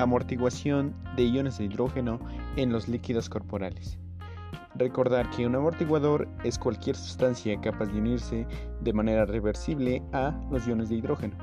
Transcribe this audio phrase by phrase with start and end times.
[0.00, 2.18] Amortiguación de iones de hidrógeno
[2.56, 3.96] en los líquidos corporales.
[4.74, 8.44] Recordar que un amortiguador es cualquier sustancia capaz de unirse
[8.80, 11.36] de manera reversible a los iones de hidrógeno.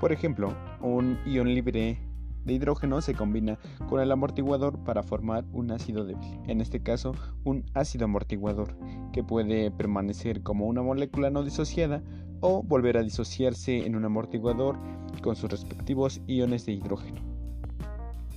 [0.00, 1.98] Por ejemplo, un ion libre
[2.44, 3.58] de hidrógeno se combina
[3.88, 8.76] con el amortiguador para formar un ácido débil, en este caso un ácido amortiguador,
[9.14, 12.02] que puede permanecer como una molécula no disociada
[12.40, 14.78] o volver a disociarse en un amortiguador
[15.22, 17.27] con sus respectivos iones de hidrógeno.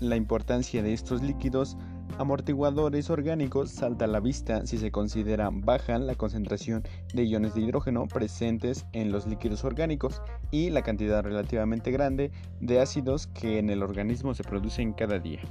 [0.01, 1.77] La importancia de estos líquidos
[2.17, 6.81] amortiguadores orgánicos salta a la vista si se considera baja la concentración
[7.13, 10.19] de iones de hidrógeno presentes en los líquidos orgánicos
[10.49, 15.41] y la cantidad relativamente grande de ácidos que en el organismo se producen cada día.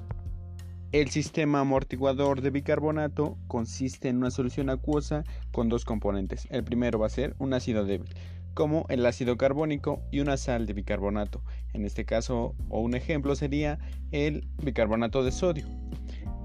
[0.91, 5.22] El sistema amortiguador de bicarbonato consiste en una solución acuosa
[5.52, 6.48] con dos componentes.
[6.50, 8.12] El primero va a ser un ácido débil,
[8.54, 11.42] como el ácido carbónico y una sal de bicarbonato.
[11.72, 13.78] En este caso, o un ejemplo sería
[14.11, 15.66] el bicarbonato de sodio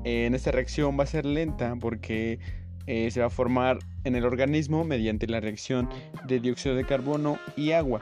[0.05, 2.39] en esta reacción va a ser lenta porque
[2.85, 5.89] eh, se va a formar en el organismo mediante la reacción
[6.27, 8.01] de dióxido de carbono y agua.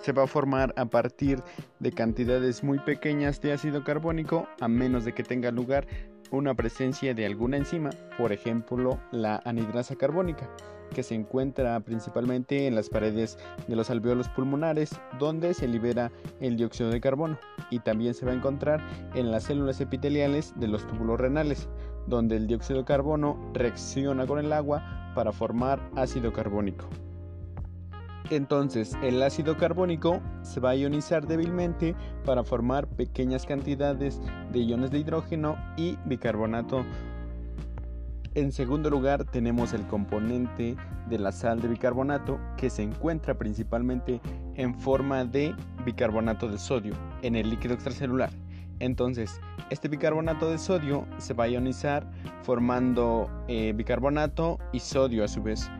[0.00, 1.42] Se va a formar a partir
[1.80, 5.86] de cantidades muy pequeñas de ácido carbónico a menos de que tenga lugar
[6.30, 10.48] una presencia de alguna enzima, por ejemplo la anidrasa carbónica,
[10.94, 16.10] que se encuentra principalmente en las paredes de los alveolos pulmonares, donde se libera
[16.40, 17.38] el dióxido de carbono,
[17.70, 18.80] y también se va a encontrar
[19.14, 21.68] en las células epiteliales de los túbulos renales,
[22.06, 26.86] donde el dióxido de carbono reacciona con el agua para formar ácido carbónico.
[28.30, 34.20] Entonces el ácido carbónico se va a ionizar débilmente para formar pequeñas cantidades
[34.52, 36.84] de iones de hidrógeno y bicarbonato.
[38.34, 40.76] En segundo lugar tenemos el componente
[41.08, 44.20] de la sal de bicarbonato que se encuentra principalmente
[44.56, 45.54] en forma de
[45.84, 48.30] bicarbonato de sodio en el líquido extracelular.
[48.78, 52.10] Entonces, este bicarbonato de sodio se va a ionizar
[52.42, 55.70] formando eh, bicarbonato y sodio a su vez.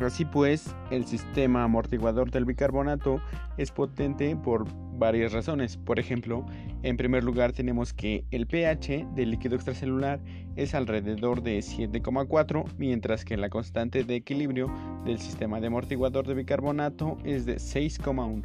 [0.00, 3.20] Así pues, el sistema amortiguador del bicarbonato
[3.56, 4.66] es potente por
[4.98, 5.76] varias razones.
[5.76, 6.44] Por ejemplo,
[6.82, 10.20] en primer lugar tenemos que el pH del líquido extracelular
[10.56, 14.70] es alrededor de 7,4, mientras que la constante de equilibrio
[15.04, 18.44] del sistema de amortiguador de bicarbonato es de 6,1,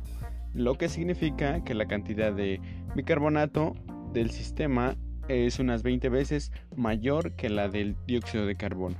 [0.54, 2.62] lo que significa que la cantidad de
[2.96, 3.76] bicarbonato
[4.14, 4.96] del sistema
[5.28, 8.96] es unas 20 veces mayor que la del dióxido de carbono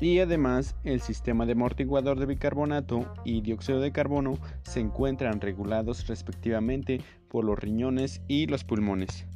[0.00, 6.06] y además el sistema de amortiguador de bicarbonato y dióxido de carbono se encuentran regulados
[6.06, 9.26] respectivamente por los riñones y los pulmones.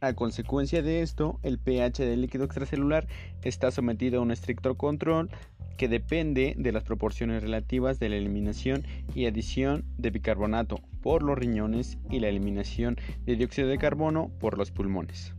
[0.00, 3.06] A consecuencia de esto, el pH del líquido extracelular
[3.42, 5.30] está sometido a un estricto control
[5.76, 8.84] que depende de las proporciones relativas de la eliminación
[9.14, 14.58] y adición de bicarbonato por los riñones y la eliminación de dióxido de carbono por
[14.58, 15.34] los pulmones.